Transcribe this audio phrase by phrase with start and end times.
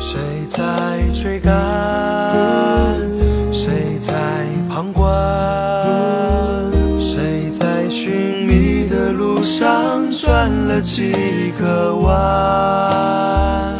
[0.00, 0.18] 谁
[0.48, 0.58] 在
[1.12, 1.52] 追赶，
[3.52, 4.14] 谁在
[4.66, 5.12] 旁观？
[6.98, 13.79] 谁在寻觅的路上转了几个弯？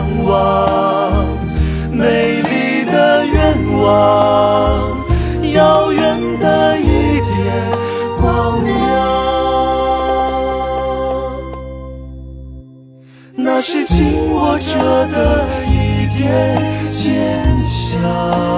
[0.00, 1.26] 向往，
[1.92, 4.96] 美丽的愿望，
[5.52, 7.28] 遥远的一点
[8.18, 8.74] 光亮，
[13.36, 14.78] 那是紧握着
[15.08, 16.56] 的一点
[16.88, 18.49] 坚强。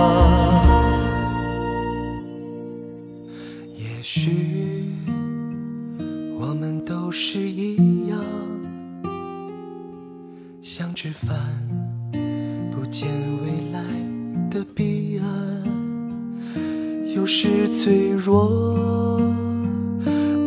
[17.15, 19.21] 有时脆弱，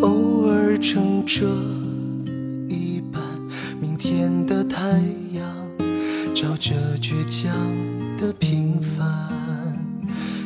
[0.02, 1.46] 偶尔撑着
[2.68, 3.22] 一半。
[3.80, 4.82] 明天的太
[5.34, 5.46] 阳，
[6.34, 7.56] 照着倔强
[8.18, 9.08] 的平凡。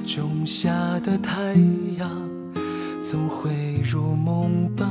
[0.06, 1.54] 种下的太
[1.98, 2.10] 阳，
[3.02, 4.88] 总会如梦般。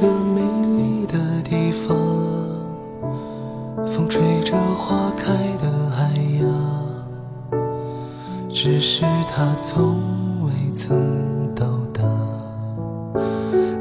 [0.00, 0.40] 个美
[0.76, 1.96] 丽的地方
[3.86, 6.10] 风吹着花开的海
[6.40, 6.44] 洋
[8.52, 10.00] 只是它从
[10.44, 12.02] 未曾到达。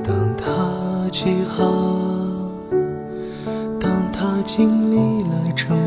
[0.04, 1.66] 当它起航
[3.80, 5.78] 当它经历了成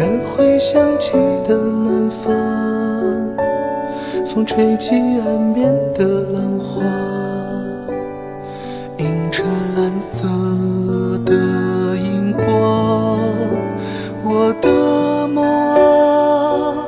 [0.00, 1.12] 然会想起
[1.46, 2.32] 的南方，
[4.26, 6.82] 风吹起岸边的浪花，
[8.96, 9.44] 映着
[9.76, 10.26] 蓝色
[11.26, 11.34] 的
[11.98, 13.20] 荧光。
[14.24, 16.86] 我的梦啊，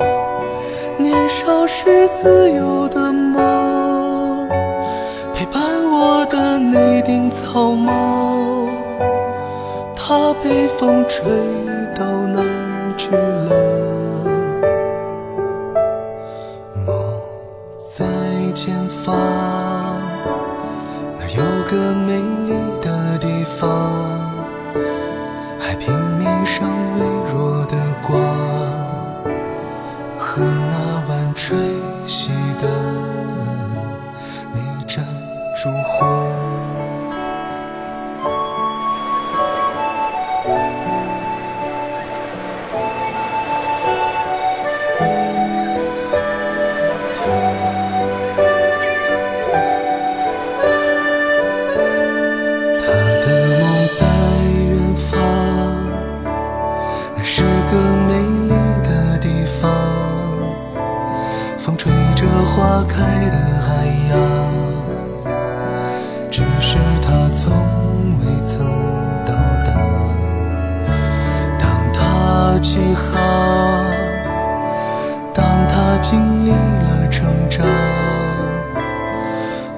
[0.97, 4.49] 年少时自由的梦，
[5.35, 8.67] 陪伴我的那顶草帽，
[9.95, 11.27] 它被风吹
[11.95, 12.43] 到哪
[13.03, 13.51] 去了？
[16.87, 16.89] 梦
[17.97, 18.07] 在
[18.55, 18.73] 前
[19.05, 19.17] 方，
[21.19, 23.27] 那有个美丽的地
[23.59, 23.61] 方。
[25.59, 27.01] 海平面上微
[27.33, 27.75] 弱的
[28.07, 28.13] 光，
[30.17, 31.59] 和那晚吹
[32.07, 32.29] 熄
[32.61, 32.69] 的
[34.55, 35.05] 那盏
[35.57, 36.42] 烛火。
[62.55, 63.01] 花开
[63.31, 64.13] 的海洋。
[66.31, 67.51] 只是他从
[68.19, 68.53] 未曾
[69.25, 69.33] 到
[69.65, 69.71] 达。
[71.59, 71.63] 当
[71.95, 73.11] 他起航，
[75.33, 77.67] 当他经历了成长。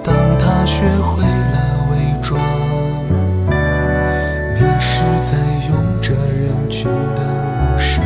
[0.02, 1.56] 当他学会了
[1.90, 2.40] 伪装，
[4.54, 5.00] 迷失
[5.30, 5.32] 在
[5.68, 5.72] 拥
[6.02, 6.84] 着人群
[7.14, 7.20] 的
[7.56, 8.02] 路上。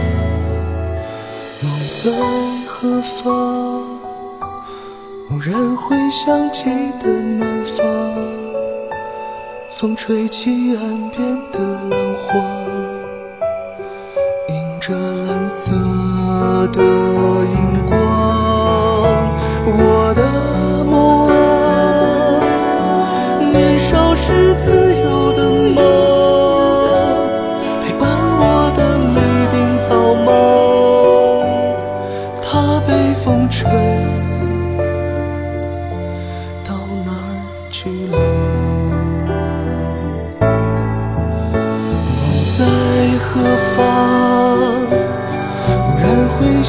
[1.62, 1.66] 梦
[2.02, 2.10] 在
[2.66, 3.87] 何方？
[5.38, 6.64] 忽然会想起
[7.00, 7.86] 的南方，
[9.70, 11.97] 风吹起岸边的浪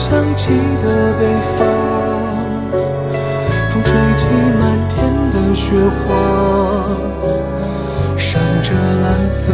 [0.09, 0.49] 想起
[0.81, 1.21] 的北
[1.55, 1.59] 方。
[3.69, 4.25] 风吹起
[4.59, 4.97] 满天
[5.29, 6.07] 的雪花，
[8.17, 9.53] 闪着蓝色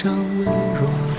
[0.00, 1.17] 上微弱